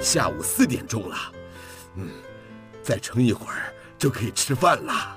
[0.00, 1.16] 下午四点钟了，
[1.96, 2.08] 嗯，
[2.82, 5.16] 再撑一会儿就可以吃饭了。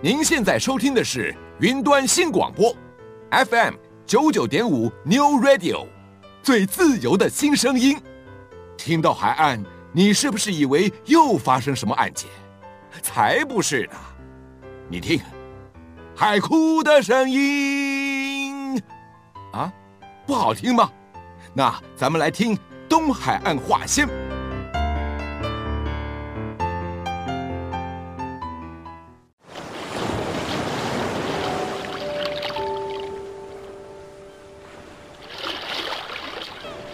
[0.00, 2.74] 您现在收听的是云端新广播
[3.30, 3.74] ，FM
[4.06, 5.86] 九九点五 New Radio，
[6.42, 8.00] 最自由的新声音。
[8.76, 9.62] 听到海岸，
[9.92, 12.28] 你是不是以为又发生什么案件？
[13.02, 13.96] 才不是呢！
[14.88, 15.20] 你听，
[16.14, 18.80] 海哭的声音
[19.52, 19.72] 啊，
[20.26, 20.90] 不好听吗？
[21.52, 24.08] 那咱们来听东海岸画仙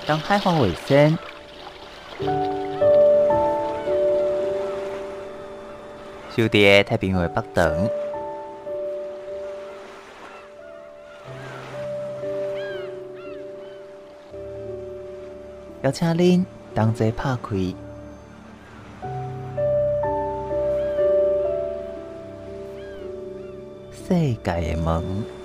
[0.07, 1.17] 当开放尾声。
[6.37, 7.89] 小蝶太平为不等
[15.83, 17.57] 邀请您同齐拍开
[23.91, 25.40] 世界的门。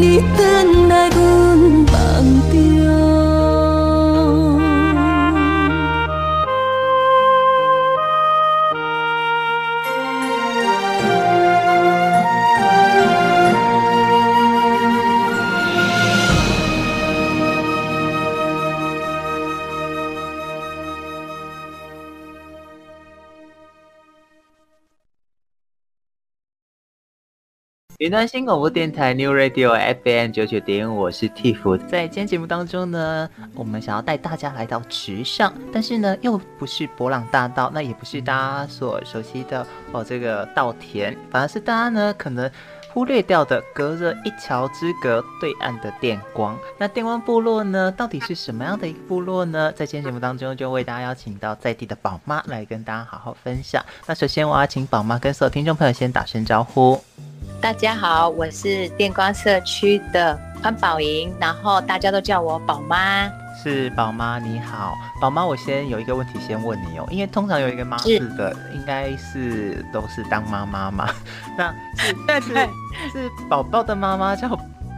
[0.00, 0.89] 你的
[28.00, 31.76] 云端新广播电台 New Radio FM 九九点，我是 Tiff。
[31.86, 42.50] 在今天节目当中呢，我们想要带大家来到池上，但是呢，又不是博朗大道，那也不是大家所熟悉的哦，这个稻田，反而是大家呢可能
[42.92, 46.58] 忽略掉的，隔着一桥之隔对岸的电光。
[46.76, 49.72] 那电光部落呢，到底是什么样的一个部落呢？
[49.72, 53.84] 在今天节目当中，就为大家邀请到在地的宝妈来跟大家好好分享。
[54.06, 57.00] 那首先，我要请宝妈跟所有听众朋友先打声招呼。
[57.60, 63.30] 大家好，我是电光社区的潘宝莹，然后大家都叫我宝妈。
[63.62, 71.08] 是宝妈你好，宝妈，我先有一个问题先问你哦，因为通常有一个妈字的，应该是都是当妈妈嘛？
[71.58, 72.48] 那是 但是
[73.12, 74.48] 是宝宝的妈妈叫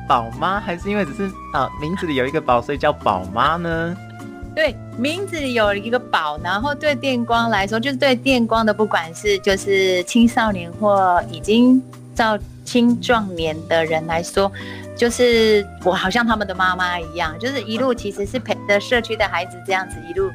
[0.08, 3.96] 宝妈，还是因为只是啊名字里有一个宝，所以叫宝妈呢？
[4.54, 11.82] 对，名字里有一个宝，然后对电光来说，就是对电光的，不管是就是青少年或已经
[12.14, 12.38] 到。
[12.64, 14.50] 青壮年的人来说，
[15.02, 20.30] 就是我好像他们的妈妈一样，就是一路其实是陪着社区的孩子这样子一路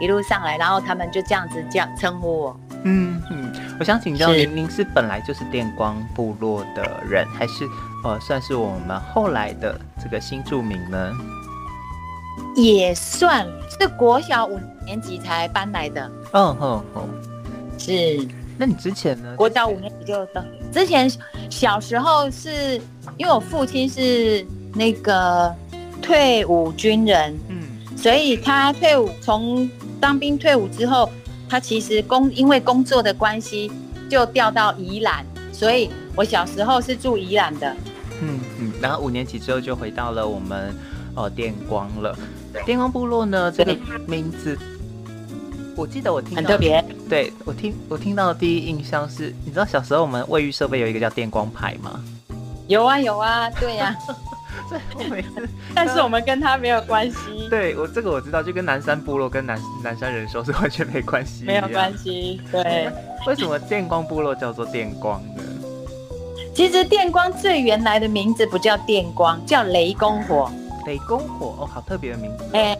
[0.00, 2.60] 一路上来，然后他们就这样子这样称呼我。
[2.82, 7.64] 嗯嗯，我想请教您，您是本来就是电光部落的人，还是
[8.02, 11.12] 呃算是我们后来的这个新住民呢？
[12.56, 13.46] 也算
[13.78, 16.10] 是国小五年级才搬来的。
[16.32, 17.08] 嗯哼哼，
[17.78, 18.26] 是。
[18.58, 19.34] 那你之前呢？
[19.36, 20.44] 国小五年级就到。
[20.72, 21.08] 之前
[21.48, 22.74] 小时候是
[23.16, 24.44] 因为我父亲是
[24.74, 25.54] 那个
[26.02, 27.62] 退伍军人，嗯，
[27.96, 29.70] 所以他退伍从
[30.00, 31.08] 当兵退伍之后，
[31.48, 33.70] 他其实工因为工作的关系
[34.10, 37.76] 就调到宜兰，所以我小时候是住宜兰的，
[38.20, 40.74] 嗯嗯，然后五年级之后就回到了我们
[41.14, 42.18] 呃电光了，
[42.66, 43.76] 电光部落呢这个
[44.06, 44.58] 名字。
[45.78, 52.02] 我记得我听到很特别，对，我听我听到的第一印象是，你知道小时候我们卫浴设备有一个叫电光牌吗？
[52.66, 54.16] 有啊有啊，对呀、 啊。
[54.96, 57.48] 我每次， 但是我们跟他没有关系。
[57.48, 62.40] 对我这个我知道，就跟南山部落跟南南山人寿是完全没关系，没有关系。
[62.50, 62.90] 对，
[63.28, 65.42] 为什么电光部落叫做电光呢？
[66.54, 70.50] 其实电光最原来的名字不叫电光，叫雷公火。
[70.86, 72.44] 雷公火哦，好特别的名字。
[72.52, 72.78] 哎、欸，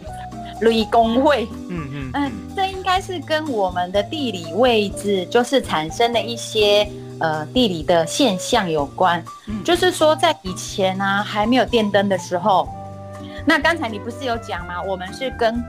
[0.60, 1.49] 雷公会。
[1.69, 2.32] 嗯嗯嗯。
[2.56, 6.88] 这应该是跟我们的地理位置，就是产生的一些
[7.20, 9.22] 呃地理的现象有关。
[9.46, 12.69] 嗯，就是说在以前啊还没有电灯的时候，
[13.46, 14.82] 那刚才你不是有讲吗？
[14.82, 15.62] 我们是跟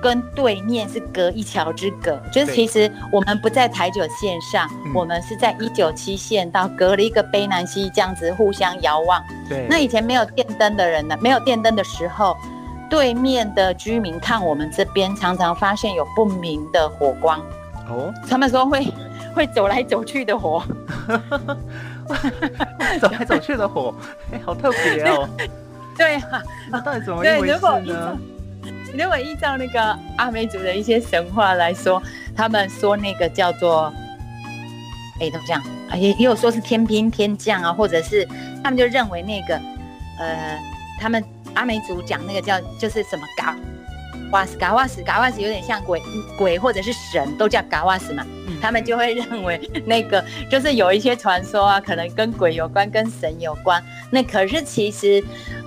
[0.00, 9.20] 跟对面是隔一桥之隔，就是其实我们不在台九线上，我们是在一九七线到隔了一个卑南溪这样子互相遥望。
[9.48, 12.36] 对，那以前没有电灯的人呢，没有电灯的时候。
[12.88, 17.38] 对面的居民看我们这边，常常发现有不明的火光。
[17.88, 18.86] 哦，他们说会
[19.34, 20.62] 会走来走去的火，
[23.00, 23.94] 走来走去的火，
[24.32, 25.28] 哎，好特别哦。
[25.96, 27.54] 对啊，那到底怎么一回事呢？
[27.54, 28.16] 如果依照，
[28.98, 32.02] 如果依照那个阿美族的一些神话来说，
[32.36, 33.92] 他们说那个叫做，
[35.20, 35.62] 哎，怎么讲？
[35.98, 38.28] 也也有说是天兵天将啊，或者是
[38.62, 39.54] 他们就认为那个，
[40.18, 40.58] 呃，
[41.00, 41.24] 他们。
[41.58, 43.56] 阿美族讲那个叫就是什么嘎
[44.30, 46.00] 瓦斯嘎瓦斯嘎瓦斯，有点像鬼
[46.36, 48.24] 鬼或者是神，都叫嘎瓦斯嘛。
[48.60, 53.82] 他们就会认为那个就是有一些传说啊，可能跟鬼有关，跟神有关。
[54.10, 55.22] 那可是其实，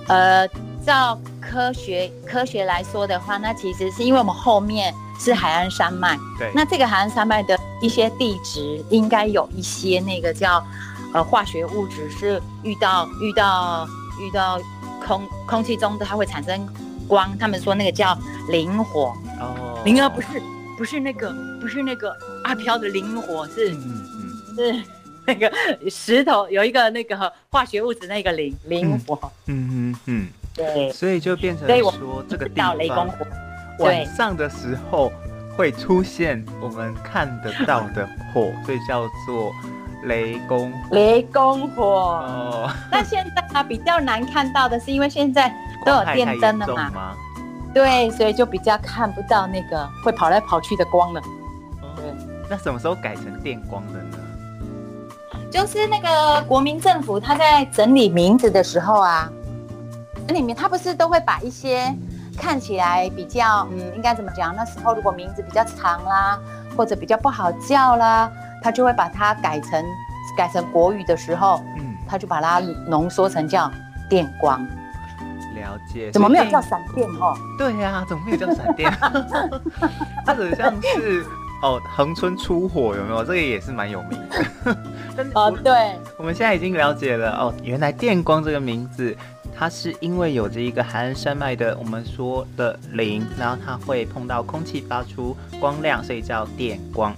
[0.08, 0.48] 呃，
[0.84, 6.16] 照科学科学来说的话，那其实是因为我们后面是海岸山脉。
[6.38, 6.50] 对。
[6.54, 10.64] 那这个海岸山脉的一些地质，应该有一些那个叫
[11.12, 13.88] 呃化学物质是遇到遇到
[14.20, 14.60] 遇到。
[15.04, 16.64] 空空气中的它会产生
[17.08, 18.16] 光，他们说那个叫
[18.48, 19.12] 灵火。
[19.40, 20.40] 哦，灵儿不是
[20.78, 24.84] 不是那个不是那个阿飘的灵火，是嗯嗯是
[25.26, 25.52] 那个
[25.90, 33.08] 石头有一个那个化学物质那个灵灵火，嗯嗯嗯，对，所以就变成说这个地方
[33.80, 35.12] 晚上的时候
[35.56, 39.52] 会出现我们看得到的火， 所以叫做
[40.04, 41.84] 雷公雷公火。
[41.84, 45.54] 哦，那现在啊比较难看到的是，因为现在
[45.84, 47.16] 都有电灯了嘛，吗
[47.74, 51.20] 对，所以就比较看不到那个会跑来跑去的光了。
[51.96, 52.04] 对，
[52.50, 54.18] 那什么时候改成电光的呢？
[55.50, 59.30] 就是那个国民政府他在整理名字的时候啊，
[60.26, 61.94] 那里面他不是都会把一些
[62.38, 64.56] 看起来比较嗯，应该怎么讲？
[64.56, 66.38] 那时候如果名字比较长啦，
[66.74, 68.30] 或者比较不好叫啦，
[68.62, 69.84] 他就会把它改成
[70.36, 73.70] 改成国语的时候，嗯，他就把它浓缩成叫
[74.08, 74.64] 电光。
[75.54, 76.10] 了解。
[76.10, 77.36] 怎么没有叫闪电哦？
[77.58, 78.90] 对呀、啊，怎么没有叫闪电？
[80.24, 81.24] 它很像是。
[81.62, 83.22] 哦，恒春出火有没有？
[83.22, 84.44] 这个也是蛮有名的。
[85.16, 89.16] 但是哦，对，我们现在已经了解了哦，原来电光这个名字，
[89.56, 97.14] 它是因为有着一个海岸山脉的我们说的零，然后它会碰到空气发出光亮，所以叫电光。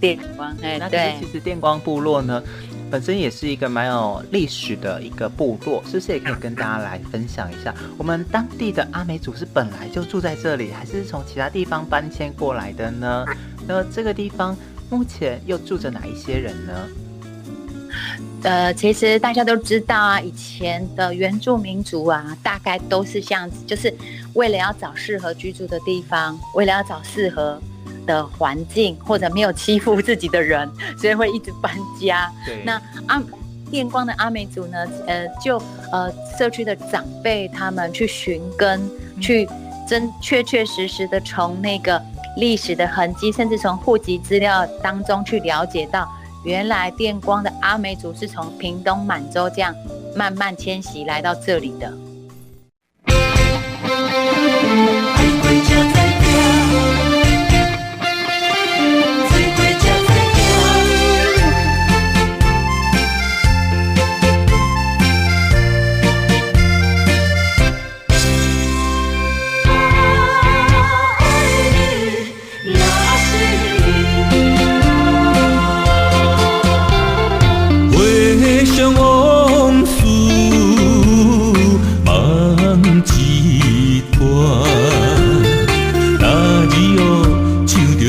[0.00, 0.88] 电光，哎，那
[1.18, 2.42] 其实电光部落呢，
[2.90, 7.74] 本身也是一个蛮有历史的一个部落，是不是也可以跟大家来分享一下？
[7.96, 13.26] 我们当地的阿美族是本来就住在这里，还是从其他地方搬迁过来的呢？
[13.66, 14.56] 那这个地方
[14.88, 16.72] 目前又住着哪一些人呢？
[18.44, 23.92] 呃，其实大家都知道啊，以前的原住民族啊，大概都是这样子，就是
[24.34, 27.60] 为了要找适合居住的地方，为了要找适合
[28.08, 30.68] 的环境，或者没有欺负自己的人，
[31.00, 32.32] 所以会一直搬家。
[32.44, 32.60] 对。
[32.64, 33.22] 那阿
[33.70, 35.62] 电光的阿美族呢，呃，就
[35.92, 38.80] 呃社区的长辈他们去寻根，
[39.14, 39.48] 嗯、去
[39.86, 42.02] 真确确实实的从那个。
[42.36, 46.08] 历史的痕迹，甚至从户籍资料当中去了解到，
[46.44, 49.74] 原来电光的阿美族是从屏东满洲这样
[50.14, 51.92] 慢慢迁徙来到这里的。
[83.04, 84.04] 心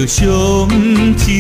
[0.08, 1.39] 事只有海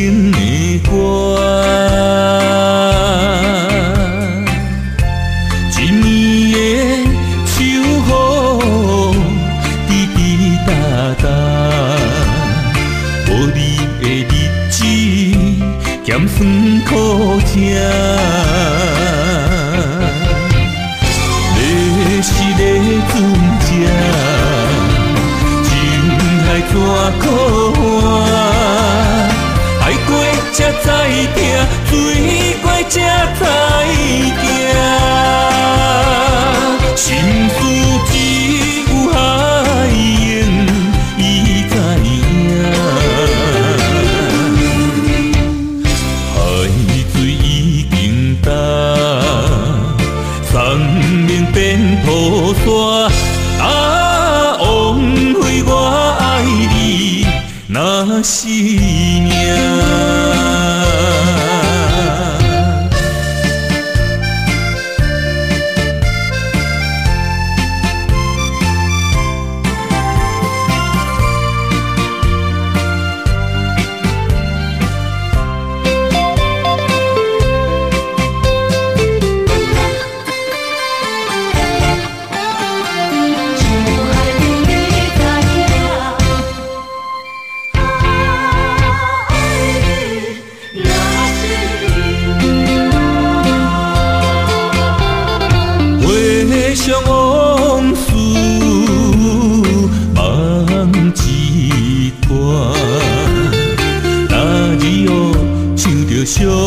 [106.29, 106.59] traición.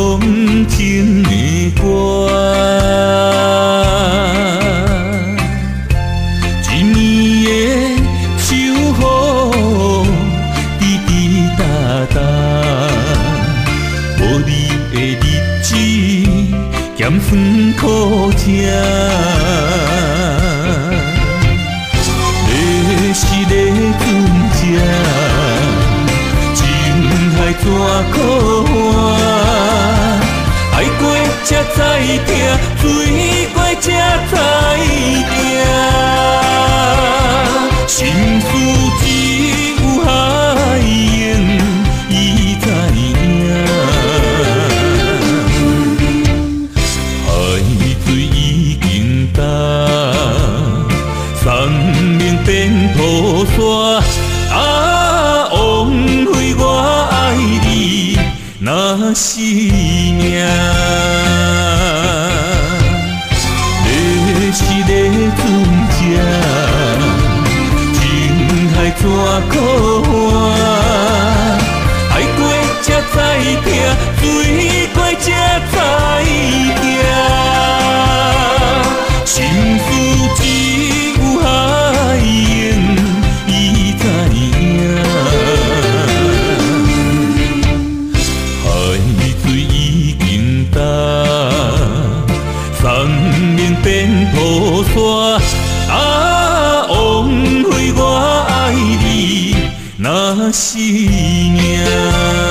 [100.63, 102.42] 那是命。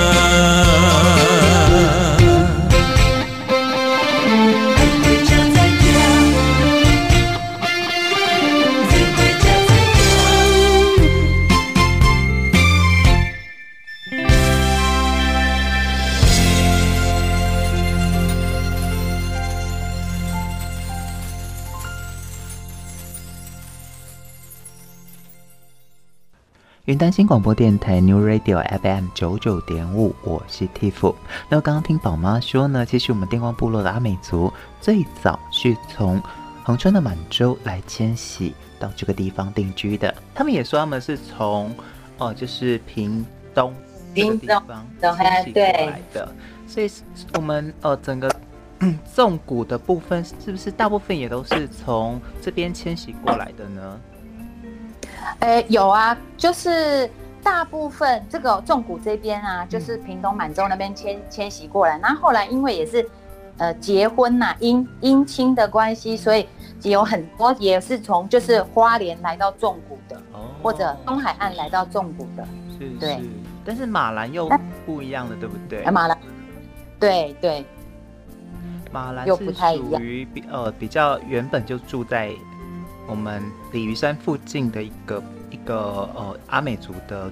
[26.91, 31.15] 云端新广播电台 New Radio FM 九九点五，我是 Tiff。
[31.47, 36.21] 那么刚刚听宝妈说呢，其实我们电光部落的阿美族最早是从
[36.65, 40.13] 恒春的满洲来迁徙到这个地方定居的。
[40.35, 41.69] 他们也说他们是从
[42.17, 43.73] 哦、呃，就是屏东
[44.13, 46.35] 这个地方迁徙过来的。
[46.67, 46.91] 所以，
[47.35, 48.29] 我们呃整个
[49.13, 53.97] 纵谷的部分，是不是大部分也都是从这边迁徙过来的呢？
[55.39, 57.09] 哎，有啊，就是
[57.43, 61.97] 大部分这个纵谷这边啊，就是屏东满洲那边迁迁徙过来。
[61.97, 63.07] 那后来因为也是
[63.57, 66.47] 呃结婚呐、啊，姻姻亲的关系，所以
[66.83, 72.45] 有很多也是从就是花莲来到纵谷的，哦、或者东海岸来到纵谷的。
[72.77, 73.19] 是，对。
[73.63, 74.49] 但是马兰又
[74.85, 75.83] 不一样的，对不对？
[75.85, 76.17] 马兰，
[76.99, 77.65] 对对。
[78.91, 82.31] 马兰又不太一样，属于比呃比较原本就住在。
[83.07, 87.29] 我们鲤鱼山附近的一个一个呃阿美族的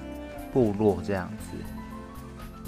[0.52, 1.58] 部落这样子，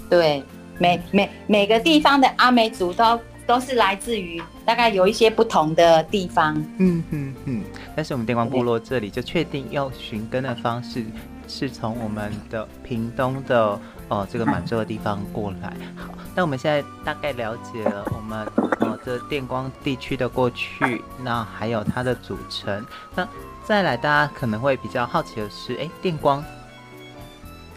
[0.08, 0.42] 对，
[0.78, 7.62] 每每每个地方的阿美族都都是来自于大概有一些不同的地方，嗯嗯嗯。
[7.94, 11.04] 但是我们电光部落这里就确定要寻根的方式
[11.46, 15.76] 是从我们的屏东的呃这个满洲的地方过来。
[15.96, 18.81] 好，那我们现在大概了解了我们。
[19.04, 22.84] 这电光地区的过去，那还有它的组成。
[23.14, 23.26] 那
[23.64, 26.44] 再来，大家可能会比较好奇的是，哎，电光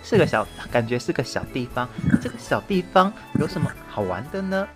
[0.03, 1.87] 是个小，感觉是个小地方。
[2.21, 4.67] 这个小地方有什么好玩的呢？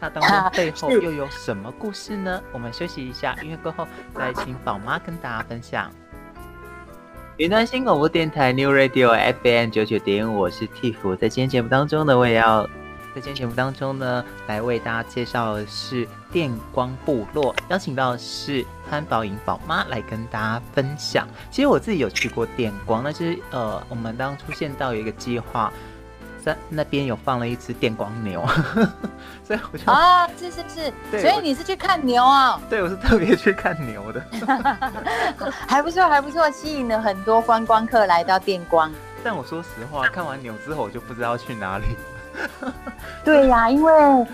[0.00, 2.42] 它当中背后又有什么故事呢？
[2.52, 5.90] 我们休息一下，音乐过后再请宝妈跟大家分享。
[7.38, 9.10] 云端新广播电台 New Radio
[9.42, 11.16] FM 九九点五，我是 Tiff。
[11.16, 12.66] 在今天节目当中呢，我也要。
[13.16, 21.26] 在今天节目当中呢，来为大家介绍的是电光部落，邀请到的是潘宝莹宝妈来跟大家分享。
[21.50, 25.72] 其实我自己有去过电光，那是呃，我们当初现到有一个计划，
[26.44, 28.46] 在那边有放了一只电光牛，
[29.42, 32.60] 所以我就啊，是是是，所以你是去看牛啊？
[32.68, 34.22] 对，我是特别去看牛的，
[35.66, 38.92] 还不错，还不错，吸引了很多观光客来到电光。
[39.24, 41.96] 但我说实话，看完牛之后，我就不知道去哪里。
[43.24, 44.26] 对呀、啊，因为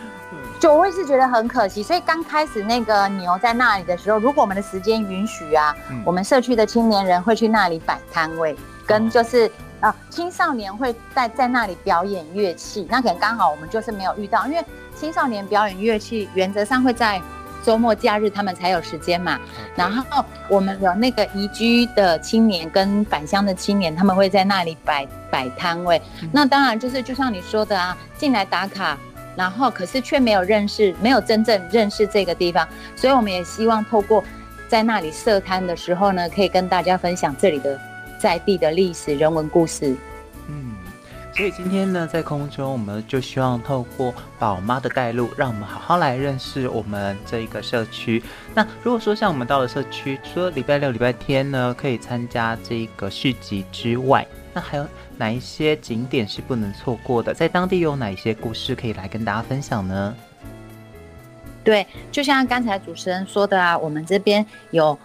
[0.61, 17.21] 就我也是觉得很可惜，所以刚开始那个牛在那里的时候，如果我们的时间允许啊，嗯、我们社区的青年人会去那里摆摊位，跟就是啊青少年会在在那里表演乐器，那可能刚好我们就是没有遇到，因为青少年表演乐器原则上会在。
[17.63, 19.39] 周末假日他们才有时间嘛，
[19.77, 26.01] 然后我们有那个移居的青年跟返乡的青年，他们会在那里摆摆摊位。
[26.33, 28.99] 那当然就是就像你说的啊，进来打卡，
[29.37, 34.23] 然后可是却没有认识，没有真正认识这个地方，所以我们也希望透过
[34.69, 37.79] 在那里设摊的时候呢，可以跟大家分享这里的
[38.19, 39.97] 在地的历史人文故事。
[41.35, 48.23] 所以今天呢，在空中我们就希望透过宝妈的带路，让我们好好来认识我们这一个社区。
[48.55, 57.33] 那如果说像我们到了社区，除了礼拜六、礼拜天呢，可以参加这个市集之外，那还有哪一些景点是不能错过的？
[57.33, 60.15] 在当地有哪一些故事可以来跟大家分享呢？
[61.65, 64.97] 对，就像刚才主持人说的啊，我们这边有。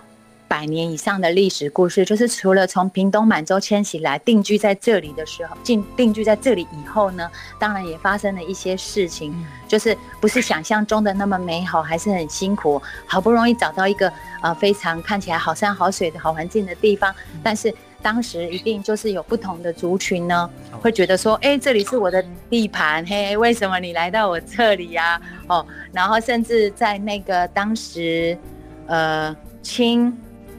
[0.48, 7.30] 百年以上的历史故事，就是除了从屏东满洲迁徙来定居在这里的时候，进定居在这里以后呢，
[7.60, 9.36] 当然也发生了一些事情，
[9.68, 25.58] 就是不是想象中的那么美好，还是很辛苦，好不容易找到一个呃非常看起来好山好水的好环境的地方，但是当时一定就是有不同的族群呢，会觉得说，哎、欸，这里是我的地盘，嘿，为什么你来到我这里呀、啊？
[25.58, 28.38] 哦，然后甚至在那个当时，
[28.86, 30.16] 呃，清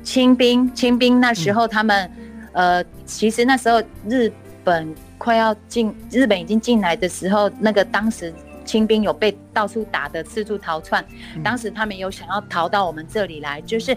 [0.08, 2.10] 清兵清兵那时候，他们、
[2.52, 4.32] 嗯，呃，其实那时候日
[4.64, 8.32] 本快要进，日本已经进来的时候，那个当时
[8.64, 11.04] 清兵有被到处打的四处逃窜、
[11.36, 13.94] 嗯，当时他们有想要逃到我们这里来，就是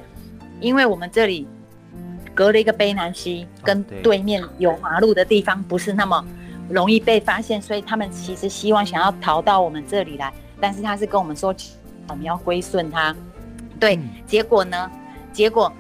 [0.60, 1.48] 因为我们这里。
[2.34, 6.26] 隔了一个卑南溪，跟对面有马路的地方不是那么
[6.70, 11.54] 容易被发现，所以他们其实希望想要逃到我们这里来，但是他是跟我们说，
[12.08, 13.14] 我们要归顺他。
[13.78, 14.90] 对，结果呢？
[15.34, 15.72] 结果，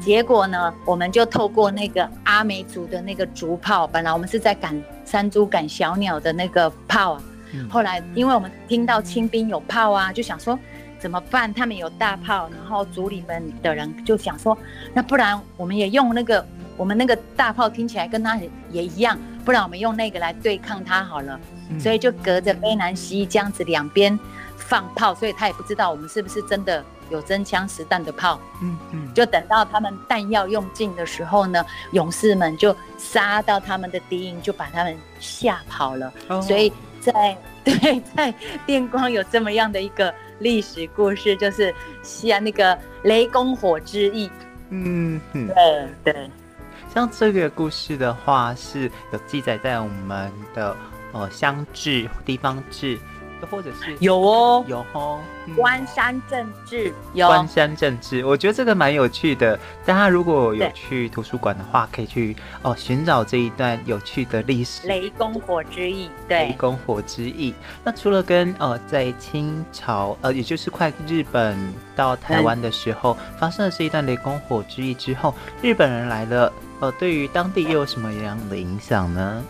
[0.00, 0.72] 结果呢？
[0.84, 7.22] 我们就透过那个阿美族的那个竹炮，本来我们是在赶山猪、赶小鸟的那个炮啊，
[7.70, 10.58] 后来因为我们听到清兵有炮啊，就想说。
[10.98, 11.52] 怎么办？
[11.52, 14.56] 他们有大炮，然后族里面的人就想说，
[14.94, 18.36] 那不然我们也用那个，我们那个大炮听起来跟他
[18.70, 21.38] 也一样，不然我们用那个来对抗他好了。
[21.70, 24.18] 嗯、所以就隔着卑南溪这样子两边
[24.56, 28.40] 放炮，所以他也不知道我们是不是真的有真枪实弹的炮。
[28.62, 29.14] 嗯嗯。
[29.14, 36.12] 就等到他们弹药用尽的时候呢，勇士们就杀到他们的敌营，就把他们吓跑了。
[36.28, 40.14] 哦、所以在对在电光有这么样的一个。
[40.38, 44.30] 历史故事就是西安那个雷公火之役，
[44.68, 46.30] 嗯，对对。
[46.92, 50.76] 像这个故事的话，是有记载在我们的
[51.12, 52.98] 呃乡志、地方志。
[53.50, 55.20] 或者是有哦，有哦，
[55.56, 59.58] 关山政治有关山政治，我觉得这个蛮有趣的。
[59.84, 64.86] 大家如果有去图书馆的话，可以去哦寻找这一段有趣的历史。
[64.86, 67.54] 雷公火之役，对，雷公火之役。
[67.84, 71.56] 那除了跟呃在清朝呃，也就是快日本
[71.94, 79.44] 到台湾的时候、嗯、发生了这一段雷公火之役之后，日本人来了，呃，对于当地又有什么样的影响呢？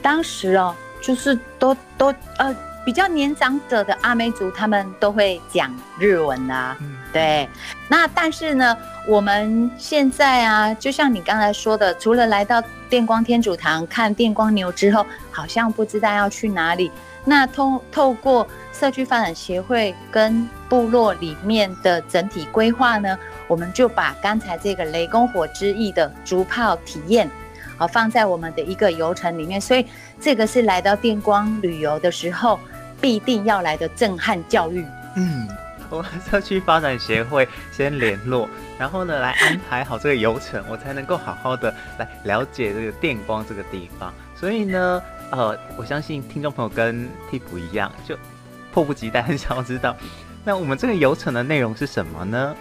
[0.00, 0.74] 当时哦。
[1.02, 7.48] 就是都都呃比较年长者的阿美族，他们都会讲日文啊，嗯，对。
[7.88, 16.90] 那但是呢，我们现在啊，就像你刚才说的，除了来到电光天主堂看电光牛之后，好像不知道要去哪里。
[17.24, 27.30] 那通透过社区发展协会跟部落里面的整体规划呢，我们就把刚才这个雷公火之翼的竹炮体验。
[27.78, 29.86] 好，放在我们的一个游程里面，所以
[30.22, 32.58] 这个是来到电光旅游的时候
[33.00, 34.86] 必定要来的震撼教育。
[35.16, 35.48] 嗯，
[35.90, 44.14] 我们社区发展协会先联络，然后呢来安排好这个游程，我才能够好好的来了解这个电光这个地方。
[44.36, 48.16] 所以呢，呃，我相信听众朋友跟替补一样，就
[48.72, 49.96] 迫不及待很想要知道，
[50.44, 52.56] 那我们这个游程的内容是什么呢？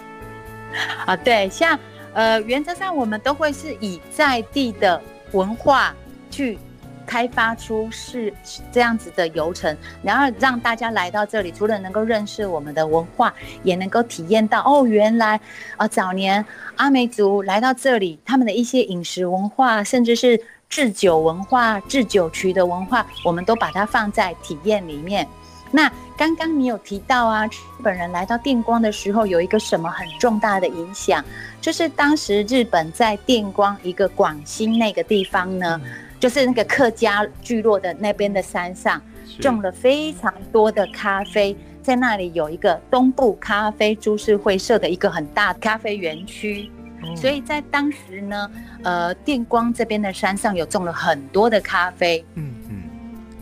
[1.06, 1.80] 啊，对，像。
[2.14, 5.96] 呃，原则上我们都会是以在地的文化
[6.30, 6.60] 去
[7.06, 8.34] 开发出是
[8.72, 13.34] 这样子的游程，然后让大家来到这里，除了能够认识我们的文化，
[13.64, 15.40] 也能够体验到哦，原来
[15.78, 25.28] 啊、早年阿美族来到这里，他们的一些饮食文化，甚至是制酒文化、制酒曲的文化，我们都把它放在体验里面。
[25.74, 31.24] 那刚刚你有提到啊，日本人来到电光的时候，有一个什么很重大的影响，
[31.62, 35.80] 就是当时日本在电光一个广兴那个地方呢，
[36.22, 39.02] 就是那个客家聚落的那边的山上，
[39.40, 46.70] 种了非常多的咖啡，在那里有一个东部咖啡株式会社的一个很大的咖啡园区，
[47.16, 48.52] 所以在当时呢，
[48.84, 52.24] 呃，电光这边的山上有种了很多的咖啡。
[52.36, 52.54] 嗯。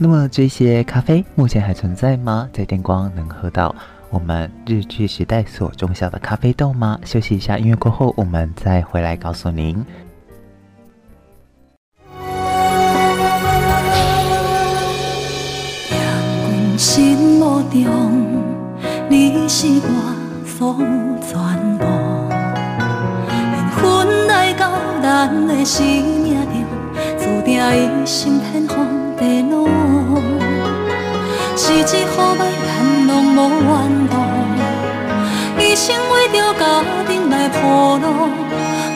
[0.02, 2.50] 那么这些咖啡目前还存在吗？
[2.54, 3.76] 在电光能喝到
[4.10, 6.98] 我们日据时代所种下的咖啡豆吗？
[7.04, 9.86] 休息一下，音乐过后我们再回来告诉您。
[17.72, 18.44] 中，
[19.10, 19.88] 你是我
[20.46, 20.86] 所有
[21.22, 21.32] 全
[21.78, 21.84] 部，
[23.28, 23.78] 缘分
[24.28, 26.54] 来到咱的生命中，
[27.18, 28.76] 注定一生天荒
[29.18, 29.54] 地老。
[31.56, 32.68] 是一好歹咱
[33.08, 33.70] 拢无缘
[34.10, 34.14] 故，
[35.62, 36.64] 一生为着家
[37.08, 37.58] 庭来铺
[37.98, 38.06] 路，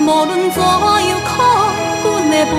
[0.02, 0.66] 无论怎样
[1.28, 1.32] 苦，
[2.04, 2.54] 阮会伴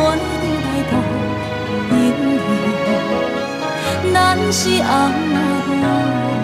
[4.14, 6.43] 咱是红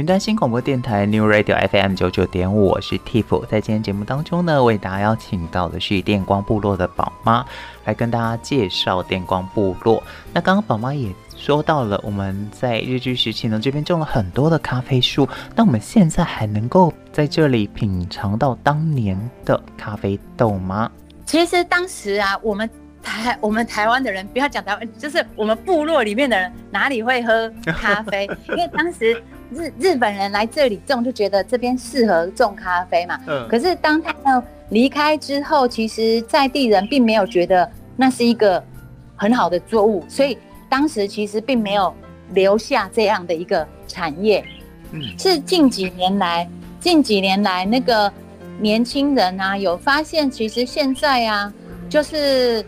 [0.00, 3.44] 云端新广播电台 New Radio FM 九九点五，我是 Tiff。
[3.48, 7.44] 在今天节目当中呢，为大家邀请到的是电光部落的宝妈，
[7.84, 10.02] 来跟大家介绍电光部落。
[10.32, 15.28] 那刚刚宝妈也说到了，我们在日据时期呢，这边种了很多的咖啡树。
[15.54, 20.90] 那我们现在还能够在这里品尝到当年的咖啡豆吗？
[21.26, 22.68] 其实当时啊，我们
[23.02, 28.28] 台我们台湾的人，不要讲台湾，就是我们部落里面的人，哪里会喝咖啡？
[28.48, 29.22] 因为当时。
[29.52, 33.18] 日日本人来这里种，就觉得这边适合种咖啡嘛。
[33.26, 33.48] 嗯。
[33.48, 38.62] 可是当他们离开之后，其实在地人并没有觉得那是一个
[39.16, 41.92] 很好的作物，所以当时其实并没有
[42.32, 44.44] 留下这样的一个产业。
[44.92, 45.02] 嗯。
[45.18, 48.12] 是近几年来，近几年来那个
[48.60, 51.52] 年轻人啊，有发现其实现在啊，
[51.88, 52.64] 就是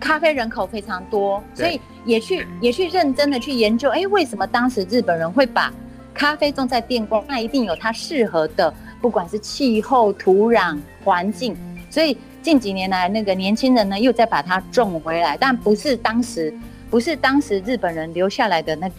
[0.00, 5.72] 咖啡人口非常多，所以也去也去认真的去研究，哎，为什么当时日本人会把
[6.14, 11.54] 咖啡种在电光，那一定有它适合的，不管是气候、土壤、环境。
[11.90, 16.52] 所以近几年来，那个年轻人呢，又再把它种回来，但不是当时，
[16.88, 18.94] 不是当时日本人留下来的那个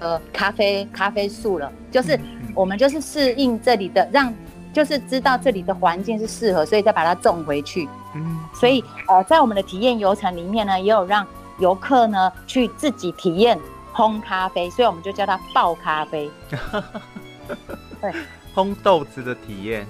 [0.00, 2.18] 呃咖啡咖啡树了，就是
[2.54, 4.32] 我们就是适应这里的，让
[4.72, 7.88] 就是知道这里的环境是适合，所以再把它种回去。
[8.18, 11.26] 嗯，所以呃，在我们的体验游程里面呢，也有让
[11.58, 13.58] 游客呢去自己体验。
[13.94, 16.30] 烘咖啡，所以我们就叫它爆咖啡。
[18.00, 18.12] 对，
[18.54, 19.84] 烘豆子的体验。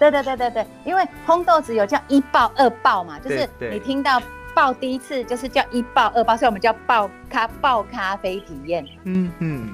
[0.00, 4.20] 对对对对对，因为烘豆子有叫一爆二爆嘛，就是你听到
[4.52, 8.84] 爆第一次就是叫一爆二爆，所以我们叫爆咖爆咖啡体验。
[9.04, 9.70] 嗯嗯，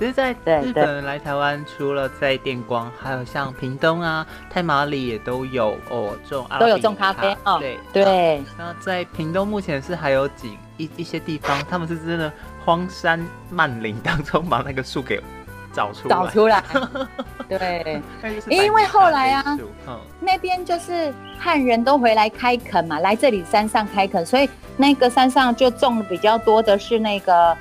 [0.00, 0.32] 其实，在
[0.62, 7.58] 日本人来台湾，除了在电光，还有像屏东啊、太麻里也都有哦，种都有种咖啡哦。
[7.60, 12.32] 对对，那在屏东目前是还有几一一些地方，他们是真的。
[12.62, 15.18] 荒山漫林当中把那个树给
[15.72, 16.62] 找出来，找出来，
[17.48, 18.02] 对，
[18.48, 27.56] 因为后来啊，嗯、那边就是汉人都回来开垦嘛，来这里山上开垦，所以那个山上就种的比较多的是那个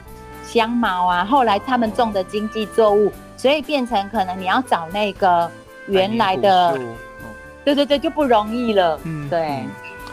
[0.46, 1.26] 香茅啊。
[1.26, 5.50] 后来他们种的经济作物，所以变成可能你要找那个
[5.88, 6.96] 原来的，嗯、
[7.66, 9.00] 对对对，就不容易了。
[9.04, 9.70] 嗯，对，嗯、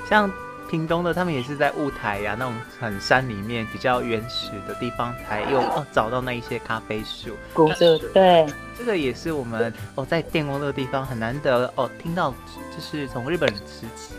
[0.08, 0.30] 像。
[0.68, 7.30] 屏东的他们也是在雾台呀、啊，那种很山里面比较原始的地方才有哦找到那一些咖啡树。
[7.78, 14.16] 对对，这个也是我们哦在电工这个地方很难得哦听到，就是从日本人时期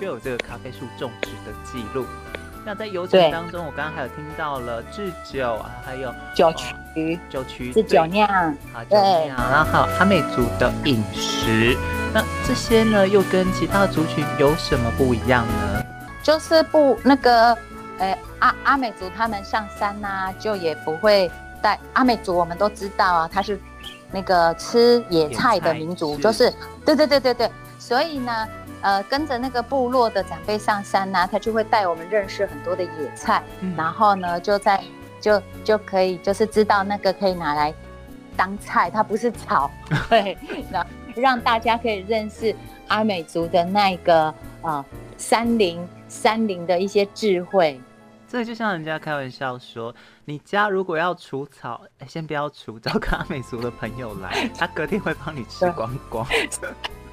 [0.00, 2.04] 就有这个咖啡树种植的记录。
[2.64, 11.76] 那在游程当中，我刚刚还有听到了制酒啊，还有酒曲、酒曲、是酒酿啊，酒酿，然后还有阿美族的饮食。
[12.12, 15.82] 那这些呢，又跟其他族群有什么不一样呢？
[16.22, 17.56] 就是不那个，
[17.98, 21.30] 呃，阿阿美族他们上山呐、啊，就也不会
[21.62, 23.58] 带阿美族，我们都知道啊，他是
[24.10, 26.52] 那个吃野菜的民族，就是
[26.84, 28.46] 对对对对对，所以呢，
[28.82, 34.82] 呃，跟着那个部落的长辈上山呐、啊，他就会带我们认识很多的野菜，嗯、然后呢，就在
[35.20, 37.74] 就就可以就是知道那个可以拿来
[38.36, 39.70] 当菜，它不是草，
[40.08, 40.36] 对，
[40.70, 40.86] 那。
[41.16, 42.54] 让大家可以认识
[42.86, 44.26] 阿美族的那个
[44.62, 44.84] 啊、呃、
[45.16, 47.80] 山林山林的一些智慧。
[48.28, 49.92] 这就像人家开玩笑说，
[50.26, 56.24] 你家如果要除草，先不要除，找个阿美族的朋友来， 他隔天会帮你吃光光。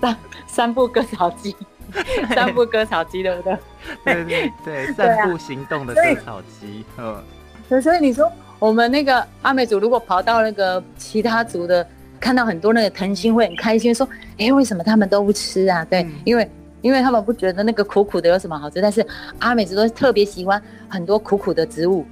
[0.02, 1.56] 三三步割草机，
[2.34, 3.58] 三步割草机，对不对？
[4.04, 6.86] 对对对，三步行动的割草机。
[6.98, 7.82] 嗯。
[7.82, 11.88] 所以你说我们那个阿美族如果跑到那个其他族的。
[12.18, 14.08] 看到很多那个藤心会很开心，说
[14.40, 16.50] ：“哎、欸，为什么他们都不吃啊？”对，嗯、因为
[16.82, 19.06] 因为他们不觉得那个苦苦的有什么好吃，但是
[19.38, 22.04] 阿美族都特别喜欢很多苦苦的植物。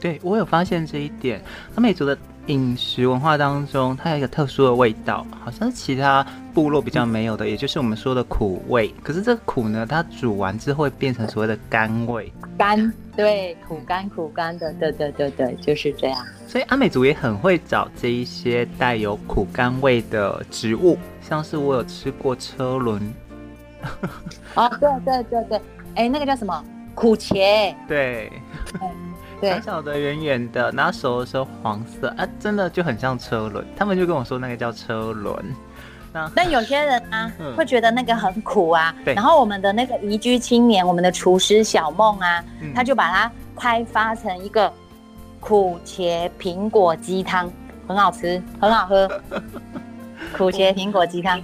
[0.00, 1.42] 对，我有发现这一点。
[1.74, 8.92] 阿美族的饮食文化当中，它有一个特殊的味道，好像是其他部落比较没有的，也就是我们说的苦味。
[9.02, 12.32] 可是这个苦呢，它煮完之后会变成所谓的甘味。
[12.58, 16.18] 甘，对，苦甘苦甘的，对对对对，就是这样。
[16.46, 23.00] 所以阿美族也很会找这一些带有苦甘味的植物，像是我有吃过车轮。
[24.54, 25.60] 哦，对对对对，
[25.94, 26.64] 哎，那个叫什么？
[26.94, 27.74] 苦茄。
[27.88, 28.30] 对。
[29.50, 33.64] 小小的、圆圆的，拿手的时候黄色啊，真的就很像车轮。
[33.76, 35.34] 他们就跟我说那个叫车轮。
[36.12, 38.94] 那但有些人啊，嗯、会觉得那个很苦啊。
[39.04, 39.14] 对。
[39.14, 44.72] 然后我们的那个宜居青年，我们的厨师小梦啊，嗯、他就把它开发成一个
[45.40, 47.50] 苦茄苹果鸡汤，
[47.88, 49.08] 很好吃，很好喝。
[50.36, 51.42] 苦茄苹果鸡汤。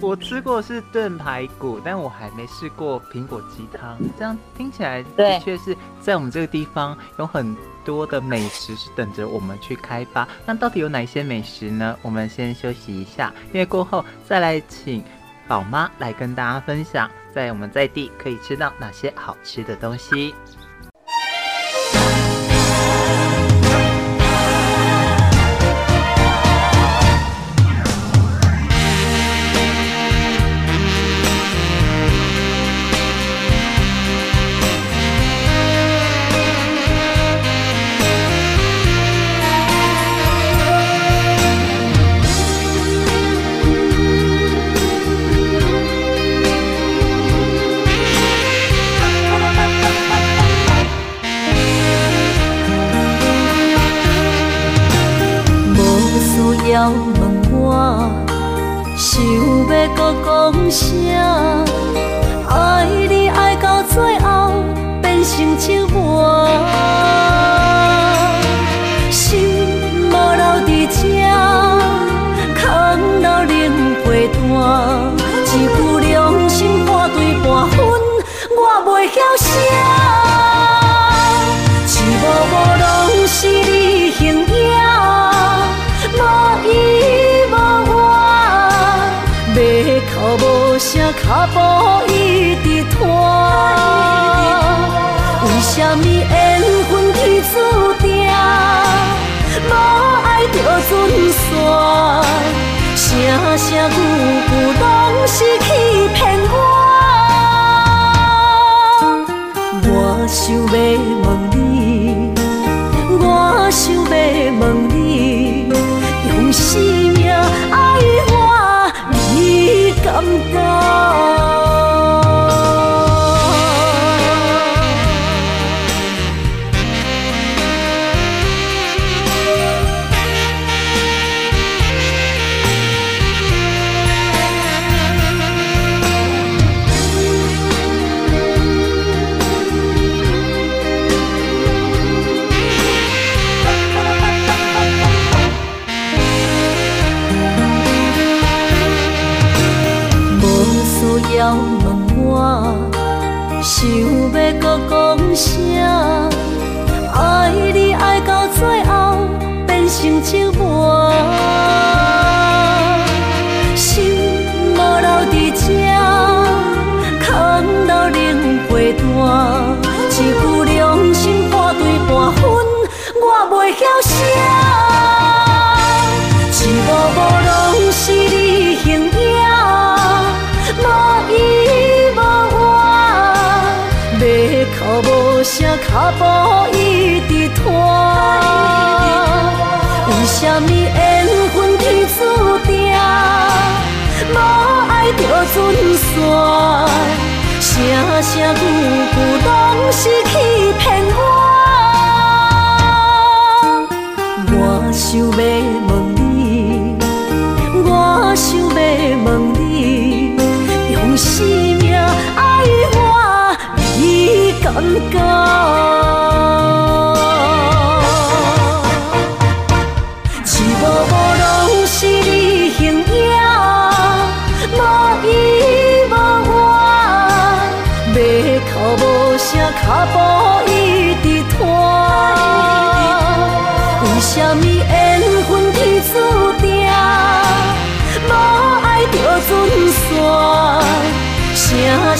[0.00, 3.96] 我吃过是炖排骨，但我还没试过苹果鸡汤。
[4.18, 10.28] 这样听起来的确是在我们这个地方有很多的美食是等着我们去开发。
[10.44, 11.96] 那到底有哪些美食呢？
[12.02, 15.02] 我们先休息一下，因为过后再来请
[15.48, 20.34] 宝妈来跟大家分享，在我们在地可以吃到哪些好吃的东西。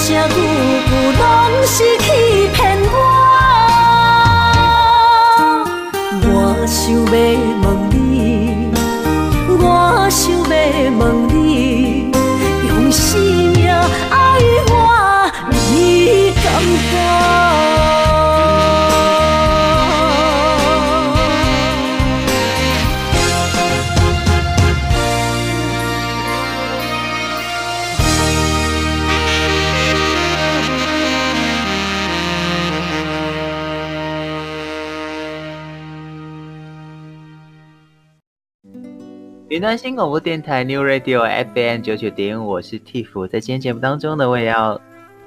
[0.06, 2.05] 声句句拢是。
[39.56, 41.22] 云端新广播电台 New Radio
[41.54, 43.26] FM 九九点，我是 Tiff。
[43.26, 44.78] 在今天节目当中呢，我也要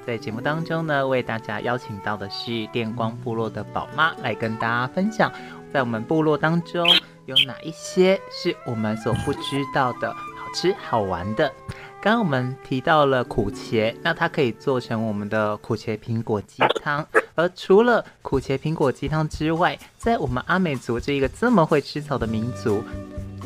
[0.05, 5.33] 在节目当中呢，为大家邀请到的是电光部落的宝妈来跟大家分享，
[5.73, 6.87] 在我们部落当中
[7.25, 11.51] 有哪一些是我们所不知道的好吃好玩的。
[11.99, 17.03] 刚刚我们提到了苦茄，那它可以做成我们的苦茄苹果鸡汤。
[17.33, 22.83] 而除了苦茄苹果鸡汤之外，在我们阿美族这一个这么会吃草的民族，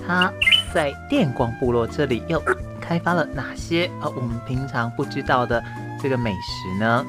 [0.06, 0.32] 它
[0.74, 2.42] 在电光部落这里又
[2.82, 5.64] 开发了哪些呃我们平常不知道的
[6.02, 7.06] 这个美食呢？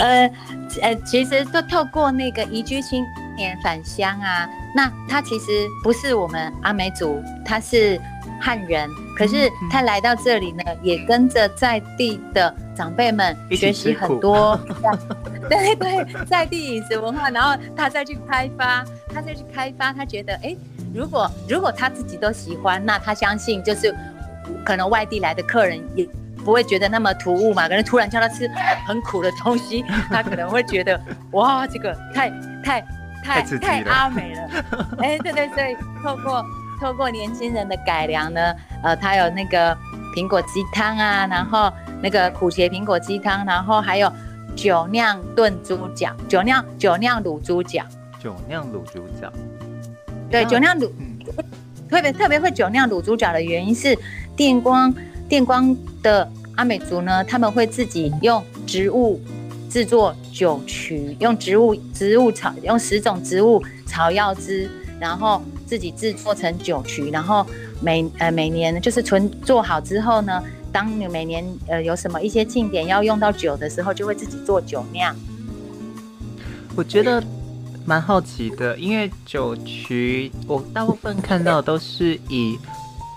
[0.00, 0.30] 呃
[0.80, 3.04] 呃，其实都透过那个移居青
[3.36, 8.00] 年返乡啊，那他其实不是我们阿美族，他是。
[8.42, 14.58] 汉人，可是他来到这里呢，嗯、也跟着在地的长辈们学习很多，
[15.48, 18.84] 对对，在地饮食文化，然后他再去开发，
[19.14, 20.56] 他再去开发，他觉得，哎，
[20.92, 23.94] 如果如果他自己都喜欢，那他相信就是
[24.64, 26.04] 可能外地来的客人也
[26.44, 28.50] 不会觉得那么突兀嘛，可能突然叫他吃
[28.88, 32.28] 很苦的东西， 他可能会觉得，哇，这个太
[32.64, 32.80] 太
[33.22, 34.42] 太太，太阿美了，
[34.98, 36.44] 哎，对对对，透过。
[36.82, 38.52] 透过年轻人的改良呢，
[38.82, 39.72] 呃，它有那个
[40.16, 41.72] 苹果鸡汤啊，然后
[42.02, 44.12] 那个苦茄苹果鸡汤，然后还有
[44.56, 47.84] 酒酿炖猪脚，酒酿酒酿卤猪脚，
[48.20, 49.32] 酒酿卤猪脚，
[50.28, 50.90] 对，酒酿卤，
[51.88, 53.96] 特别特别会酒酿卤猪脚的原因是
[54.34, 54.92] 电光
[55.28, 59.20] 电光的阿美族呢，他们会自己用植物
[59.70, 64.68] 制作酒曲，用植物植物草用十种植物草药汁，
[65.02, 65.42] 然后。
[65.64, 67.46] 自己制作成酒曲，然后
[67.80, 75.16] 每呃每年就是存做好之后呢，当你每年呃有什么一些庆典要用到酒的时候，就会自己做酒酿。
[76.76, 77.24] 我觉得
[77.86, 82.58] 蛮好奇的，因为酒曲我大部分看到都是以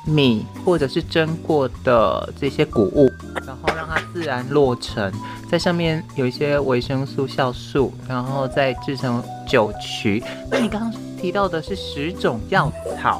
[0.05, 3.11] 米或者是蒸过的这些谷物，
[3.45, 5.11] 然后让它自然落成，
[5.51, 10.23] 在上面有一些维生素、酵素，然后再制成酒曲。
[10.49, 10.93] 那你刚刚。
[11.25, 12.71] 提到的是十种药
[13.01, 13.19] 草，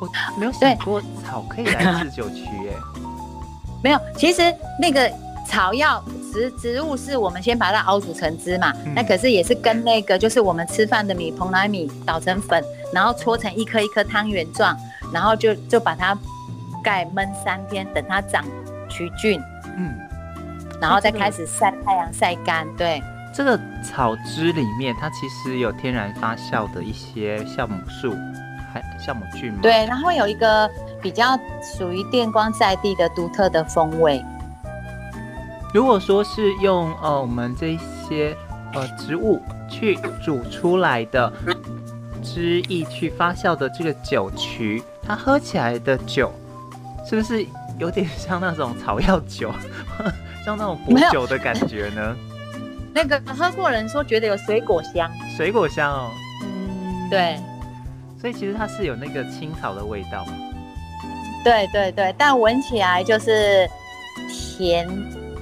[0.00, 2.72] 我没有想过草可以来 治酒曲耶。
[3.82, 4.42] 没有，其实
[4.80, 5.12] 那个
[5.46, 12.64] 草药植植物是我们先把它熬煮成汁嘛，嗯、那可是也是跟那个就是我们吃饭的米蓬莱米捣成粉，
[12.94, 14.74] 然后搓成一颗一颗汤圆状，
[15.12, 16.18] 然后就就把它
[16.82, 18.42] 盖焖三天，等它长
[18.88, 19.38] 曲菌，
[19.76, 19.94] 嗯，
[20.80, 23.02] 然后再开始晒太阳晒干，对。
[23.34, 28.16] 这个草汁里面，它其实有天然发酵的一些酵母素，
[28.72, 29.58] 还酵母菌吗？
[29.60, 30.70] 对，然后有一个
[31.02, 31.36] 比较
[31.76, 34.24] 属于电光在地的独特的风味。
[35.74, 37.76] 如果说是用呃我们这
[38.08, 38.36] 些
[38.72, 41.32] 呃植物去煮出来的
[42.22, 46.32] 汁液去发酵的这个酒曲，它喝起来的酒
[47.04, 47.44] 是不是
[47.80, 49.52] 有点像那种草药酒，
[50.46, 52.16] 像那种补酒的感觉呢？
[52.94, 56.10] 那个喝过人说觉得有水果香，水果香哦，
[56.42, 57.36] 嗯，对，
[58.20, 60.24] 所以其实它是有那个青草的味道，
[61.42, 63.68] 对对对，但闻起来就是
[64.28, 64.88] 甜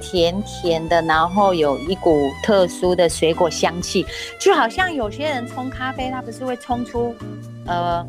[0.01, 4.07] 甜甜的，然后有一股特殊的水果香气，
[4.41, 7.15] 就好像有些人冲咖啡，它不是会冲出
[7.67, 8.03] 呃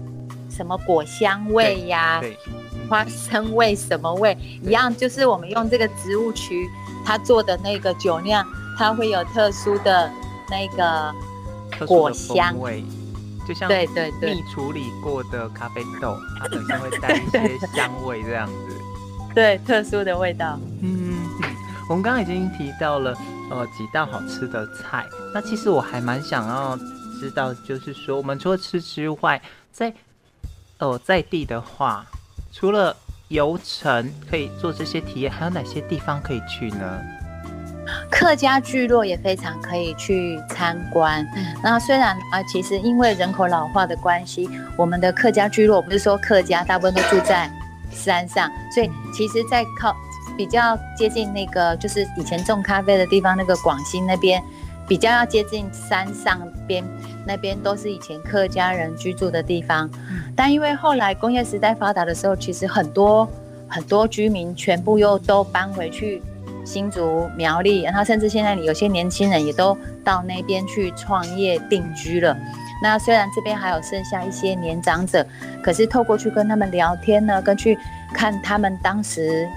[0.50, 2.24] 什么果香味呀、啊，
[2.90, 6.66] 花生味什么味一样，就是我们用这个植物区
[7.06, 8.48] 它做的那个酒酿。
[8.78, 10.12] 它会有特殊的
[10.50, 11.14] 那个
[11.86, 12.84] 果香味，
[13.48, 18.54] 就像对对对，蜜处理过的咖啡豆，它本身会带一些香味这样子。
[19.34, 20.60] 对，特殊的味道。
[20.82, 21.18] 嗯，
[21.90, 23.18] 我们刚刚已经提到了
[23.50, 26.78] 呃几道好吃的菜，那其实我还蛮想要
[27.20, 29.94] 知道，就是说我们除了吃之外，在
[30.78, 32.06] 呃在地的话，
[32.52, 32.96] 除了
[33.30, 37.00] 游程可以做这些体验，还有哪些地方可以去呢？
[38.10, 41.28] 客家聚落也非常可以去参观。
[41.64, 47.50] 那虽然啊，其实因为人口老化的关系，我们的客家聚落不是说客家大部分都住在
[47.92, 49.96] 山上，所以其实，在靠
[50.36, 54.42] 比较接近那个就是以前种咖啡的地方，那个广西那边
[54.88, 56.84] 比较要接近山上边，
[57.26, 59.90] 那边都是以前客家人居住的地方。
[60.36, 63.30] 但因为后来工业时代发达的时候，其实很多
[63.68, 66.22] 很多居民全部又都搬回去。
[66.66, 72.36] 新竹苗栗，然后甚至现在有些年轻人也都到那边去创业定居了。
[72.82, 75.26] 那虽然这边还有剩下一些年长者，
[75.64, 77.78] 可是透过去跟他们聊天呢，跟去
[78.14, 79.48] 看他们当时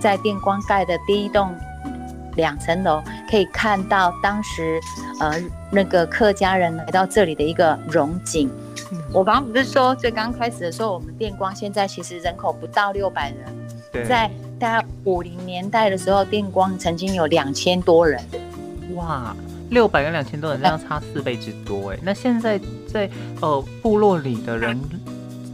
[0.00, 1.54] 在电光盖的第一栋
[2.36, 4.80] 两层楼，可以看到当时
[5.20, 5.34] 呃
[5.70, 8.50] 那个客家人来到这里的一个荣景。
[9.12, 13.38] 我刚刚不是说最刚开始的时候，我们电光现在其实人口不到六百人，
[13.92, 14.30] 对，在
[14.62, 18.22] 大概五零年代的时候，电光曾经有两千多人。
[18.94, 19.34] 哇，
[19.70, 21.98] 六百跟两千多人，这样差四倍之多哎。
[22.00, 23.10] 那现在在
[23.40, 24.80] 呃部落里的人，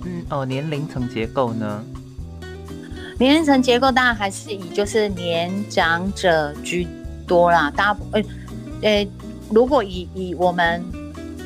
[0.04, 1.82] 嗯呃年龄层结构呢？
[3.18, 6.86] 年龄层结构当然还是以就是年长者居
[7.26, 7.72] 多啦。
[7.74, 8.22] 大部呃
[8.82, 9.08] 呃，
[9.48, 10.84] 如果以以我们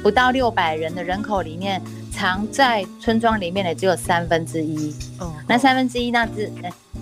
[0.03, 4.93] 不到六百人的人口里面，藏在村庄里面的只有三分之一。
[5.21, 6.51] 哦，那三分之一那只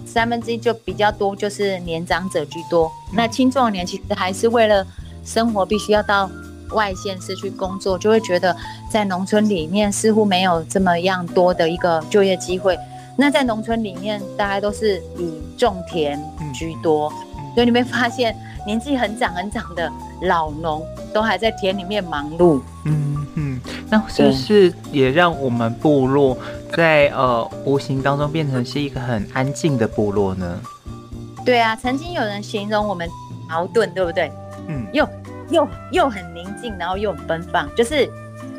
[0.07, 2.91] 三分之一就比较多，就是年长者居多。
[3.11, 4.87] 嗯、那青壮年其实还是为了
[5.25, 6.31] 生活必须要到
[6.73, 8.57] 外县市去工作，就会觉得
[8.91, 12.79] 在农村里面似乎没有这么样多的一个就业机会。
[13.17, 16.19] 那在农村里面，大概都是以种田
[16.55, 18.35] 居多，嗯、所以你会发现
[18.67, 19.91] 年纪很长很长的
[20.23, 22.61] 老农都还在田里面忙碌。
[22.85, 26.37] 嗯嗯，那是不是也让我们部落
[26.77, 30.61] 在呃无形当中变成是一个很安静的部落呢？
[31.45, 33.09] 对啊，曾经有人形容我们
[33.49, 34.31] 矛盾，对不对？
[34.69, 35.09] 嗯，又
[35.51, 38.11] 又又很宁静，然后又很奔放，就是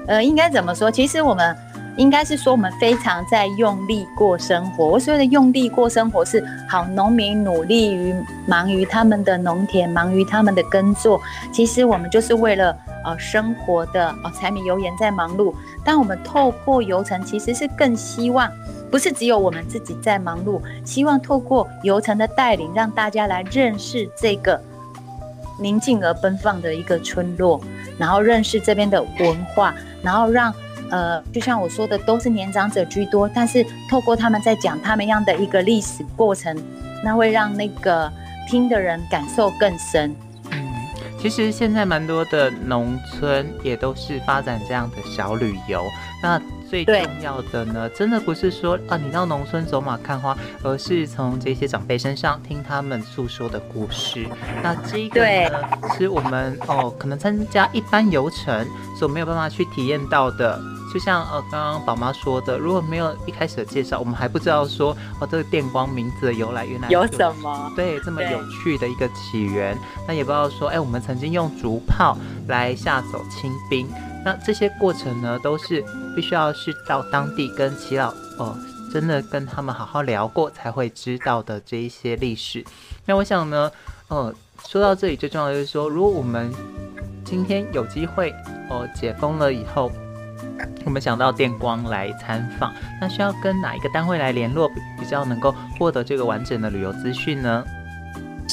[0.08, 0.89] 呃，应该怎么说？
[0.91, 1.56] 其实我们。
[1.98, 4.88] 应该是说，我们非常在用力过生活。
[4.88, 8.16] 我所谓的用力过生活，是好农民努力于
[8.48, 11.20] 忙于他们的农田，忙于他们的耕作。
[11.52, 15.54] 其实我们就是为了呃生活的呃柴米油盐在忙碌。
[15.84, 18.50] 但我们透过游程，其实是更希望，
[18.89, 24.60] 不是只有我们自己在忙碌，希望透过游程的带领，让大家来认识这个
[25.60, 27.60] 宁静而奔放的一个村落，
[27.98, 30.54] 然后认识这边的文化，然后让。
[30.92, 36.56] 呃，就像我说的，都是年长者居多，但是透过他们在讲他们样的一个历史过程，
[37.04, 38.12] 那会让那个
[38.48, 40.16] 听的人感受更深。
[40.52, 40.72] 嗯，
[41.18, 45.84] 其实现在蛮多的农村也都是发展这样的小旅游，
[46.22, 46.39] 那。
[46.72, 54.26] 最重要的呢，真的不是说啊，你到农村走马看花，而是从这些长辈身上听他们诉说的故事。
[54.63, 55.59] 那这个呢，
[55.97, 58.65] 是我们哦，可能参加一般游程
[58.97, 60.57] 所没有办法去体验到的。
[60.93, 67.72] 就像呃，刚刚宝妈说的，如果没有一开始的介绍，我们还不知道说哦，这个电光名字的由来，原来有什么？
[67.76, 69.78] 对，这么有趣的一个起源。
[70.07, 72.17] 那也不知道说，哎，我们曾经用竹炮
[72.47, 73.89] 来吓走清兵。
[74.24, 75.84] 那这些过程呢，都是
[76.15, 78.57] 必须要是到当地跟耆老哦，
[78.93, 82.63] 真的跟他们好好聊过才会知道的这一些历史。
[83.05, 83.72] 那我想呢，
[84.09, 84.34] 呃，
[84.67, 86.51] 说到这里最重要的就是说，如果我们
[87.24, 88.32] 今天有机会
[88.69, 89.91] 哦，解封了以后，
[90.86, 94.69] 我们想到电光来参访，那需要跟哪一个单位来联络，
[94.99, 97.63] 比较能够获得这个完整的旅游资讯呢？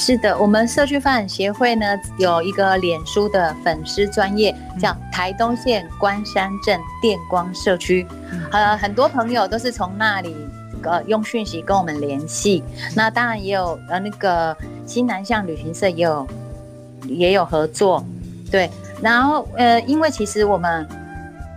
[0.01, 1.85] 是的，我们社区发展协会呢，
[2.17, 8.07] 有一个脸书的粉丝专业，叫台东县关山镇电光社区。
[8.49, 10.33] 呃，很多朋友都是从那里
[10.83, 12.63] 呃用讯息跟我们联系。
[12.95, 16.27] 那当然也有呃那个新南向旅行社也有
[17.03, 18.01] 也有合作，
[18.49, 18.69] 对。
[19.01, 20.87] 然后呃，因为其实我们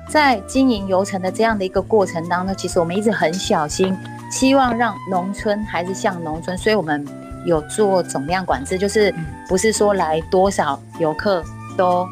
[0.09, 3.97] 在经营游程的这样的一个过程当中，其实我们一直很小心，
[4.33, 7.07] 希望让农村还是像农村，所以我们。
[7.45, 9.15] 有做总量管制，就是
[9.49, 11.43] 不是说来多少游客
[11.77, 12.07] 都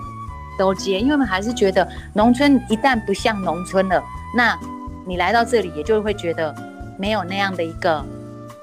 [0.59, 4.03] 都接，因为我们还是觉得农村一旦不像农村了，
[4.37, 4.59] 那
[5.07, 6.55] 你来到这里也就会觉得
[6.99, 8.05] 没有那样的一个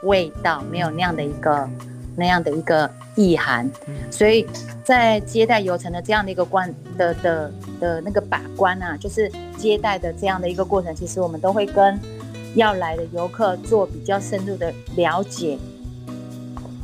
[0.03, 1.69] 味道，没有那样的一个
[2.15, 3.69] 那样的一个意涵，
[4.11, 4.45] 所以
[4.83, 11.99] 在接待游程的这样的一个关的的的那个把关啊，就是接待的这样的一个过程，其实我们都会跟
[12.55, 15.57] 要来的游客做比较深入的了解。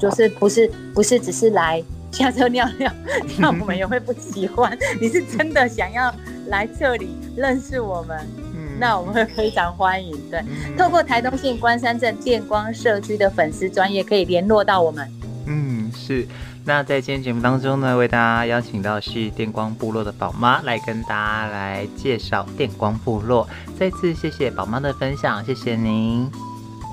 [0.04, 1.82] 就是不是不是只是来
[2.12, 2.91] 下车尿尿，
[3.39, 4.78] 那我们也会不喜欢。
[4.99, 6.14] 你是真的想要
[6.47, 8.20] 来这里认识我们，
[8.54, 10.12] 嗯，那我们会非常欢迎。
[10.30, 15.10] 对，嗯、透过台东县关山镇电光社区的粉丝专业可以联络到我们。
[15.47, 16.28] 嗯，是。
[16.66, 23.47] 那在今天节目当中呢，为大家邀请到是电光部落的宝妈来跟大家来介绍电光部落。
[23.80, 26.30] 再次谢谢宝妈的分享，谢谢您。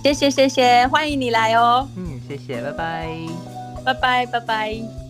[0.03, 1.87] 谢谢谢谢，欢迎你来哦。
[1.97, 3.09] 嗯，谢谢，拜拜，
[3.85, 5.10] 拜拜拜拜。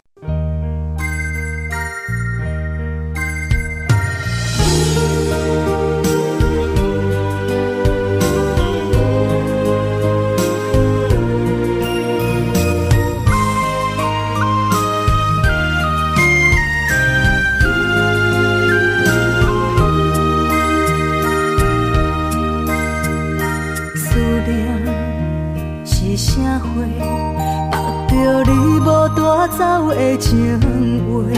[29.60, 30.58] 走的情
[31.04, 31.28] 话，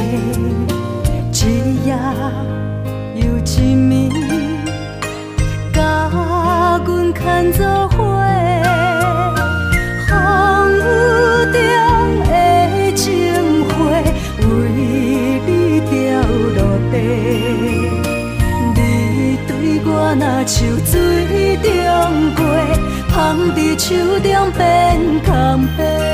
[1.32, 1.34] 一
[1.84, 1.90] 夜
[3.16, 3.40] 又一
[3.74, 4.14] 暝，
[5.74, 5.80] 甲
[6.84, 7.98] 阮牵做伙。
[10.08, 10.12] 风
[10.70, 10.78] 雨
[11.50, 11.58] 中
[12.22, 12.32] 的
[12.94, 13.02] 情
[13.64, 13.74] 话，
[14.38, 14.46] 为
[15.44, 15.50] 你
[15.90, 15.92] 掉
[16.54, 16.58] 落
[16.92, 16.94] 地。
[18.76, 18.78] 你
[19.48, 19.50] 对
[19.84, 20.54] 我若像
[20.86, 20.94] 水
[21.56, 21.66] 中
[22.36, 22.40] 过，
[23.10, 23.12] 捧
[23.56, 24.62] 在手中变
[25.24, 25.28] 空
[25.76, 26.11] 白。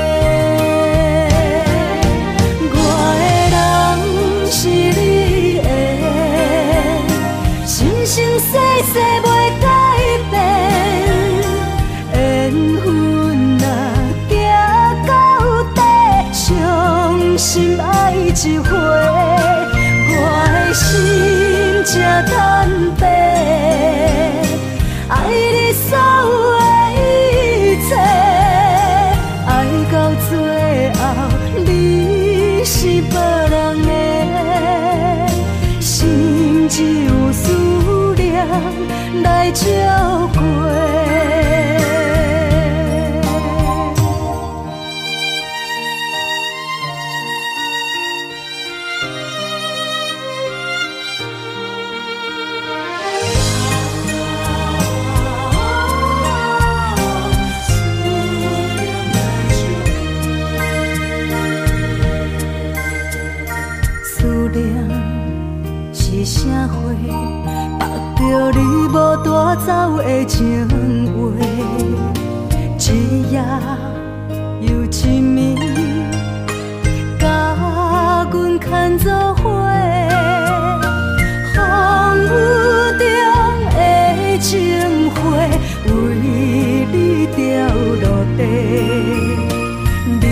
[90.21, 90.23] 你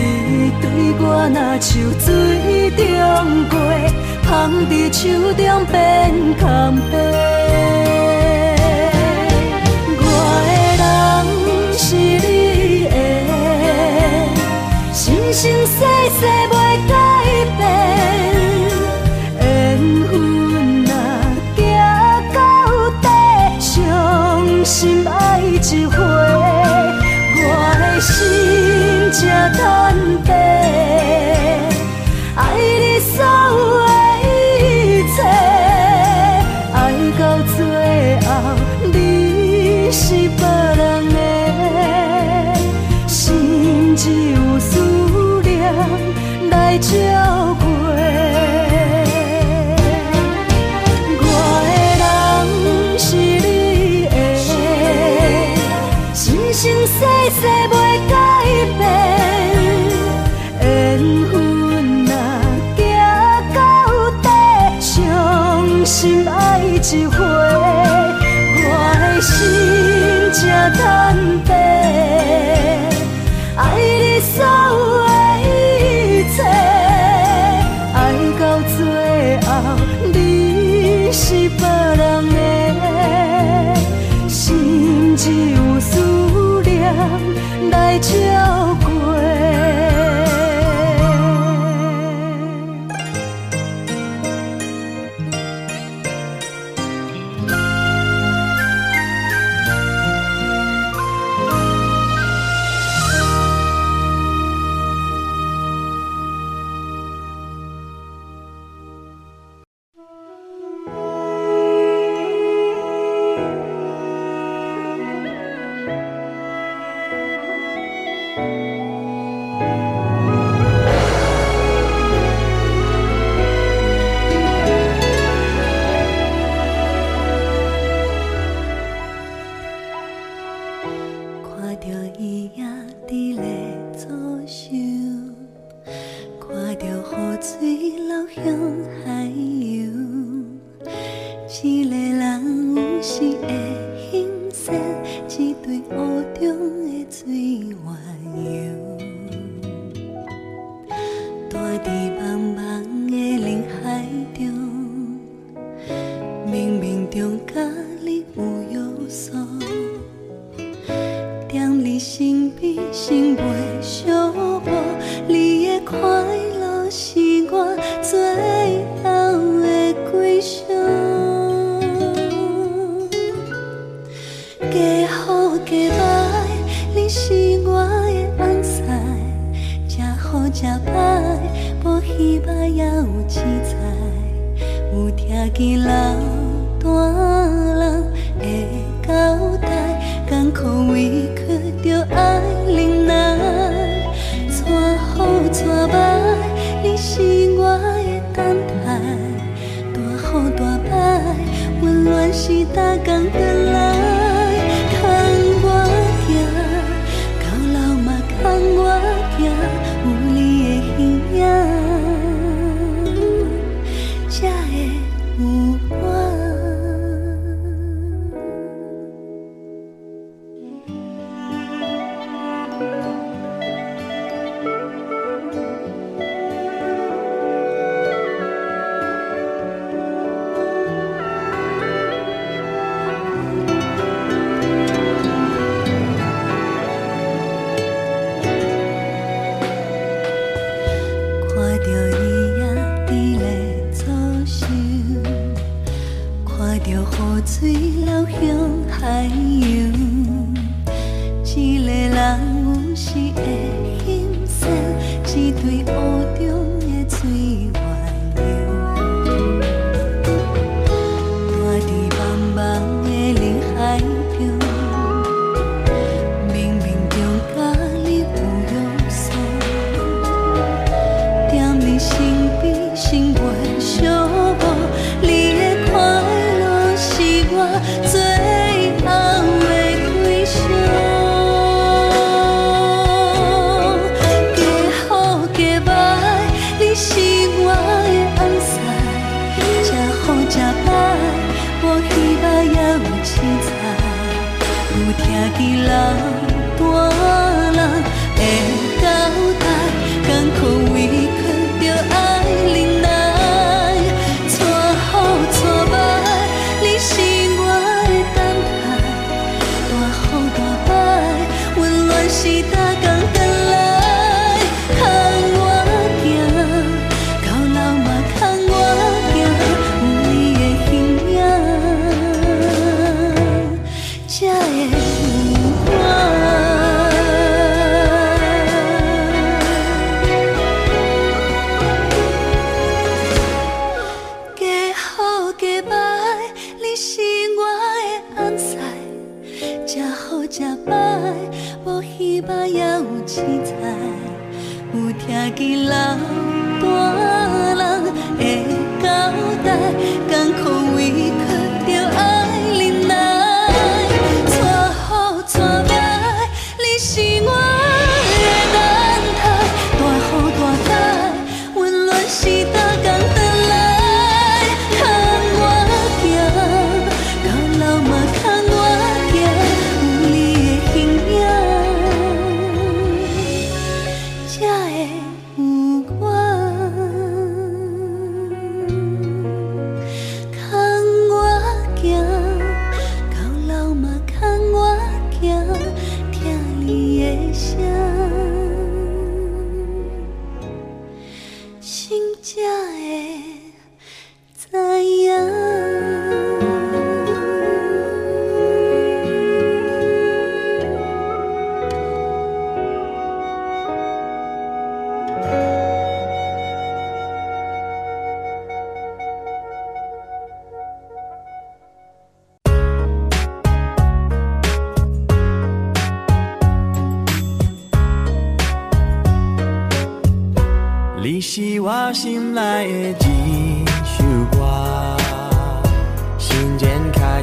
[0.61, 0.65] 对
[0.99, 1.01] 我
[1.33, 1.67] 若像
[1.99, 2.05] 水
[2.71, 2.81] 中
[3.51, 3.55] 月，
[4.23, 4.27] 捧
[4.69, 4.99] 在手
[5.33, 5.75] 中变
[6.39, 6.45] 空
[6.91, 7.46] 白。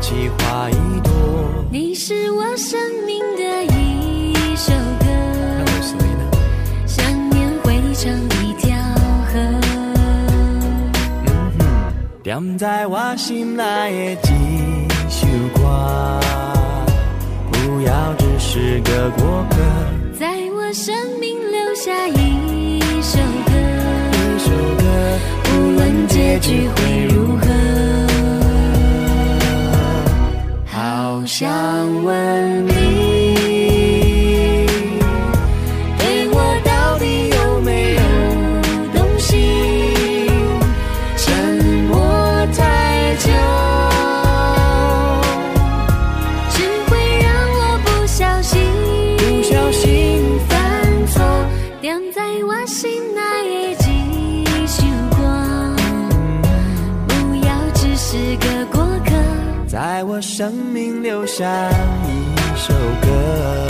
[0.05, 1.11] 起花一朵
[1.71, 5.07] 你是我生命的一首歌。
[6.87, 8.77] 想念汇成一条
[9.33, 9.41] 河。
[11.25, 11.63] 嗯哼
[12.23, 16.21] 点在我心内的一首歌
[17.51, 19.57] 不要只是个过客。
[20.21, 23.53] 在我生命留下一首歌。
[24.21, 24.85] 一首歌
[25.49, 27.14] 无论结局会如
[31.27, 32.74] 想问你
[61.37, 61.69] 像
[62.07, 62.73] 一首
[63.03, 63.64] 歌。